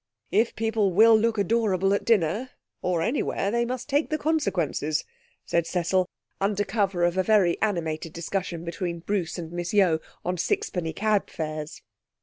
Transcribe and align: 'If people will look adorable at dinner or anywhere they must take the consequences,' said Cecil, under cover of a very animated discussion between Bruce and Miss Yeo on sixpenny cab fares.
'If 0.31 0.55
people 0.55 0.91
will 0.93 1.15
look 1.15 1.37
adorable 1.37 1.93
at 1.93 2.05
dinner 2.05 2.49
or 2.81 3.03
anywhere 3.03 3.51
they 3.51 3.65
must 3.65 3.87
take 3.87 4.09
the 4.09 4.17
consequences,' 4.17 5.05
said 5.45 5.67
Cecil, 5.67 6.09
under 6.39 6.63
cover 6.63 7.03
of 7.03 7.19
a 7.19 7.23
very 7.23 7.61
animated 7.61 8.11
discussion 8.11 8.65
between 8.65 9.01
Bruce 9.01 9.37
and 9.37 9.51
Miss 9.51 9.75
Yeo 9.75 9.99
on 10.25 10.39
sixpenny 10.39 10.91
cab 10.93 11.29
fares. 11.29 11.83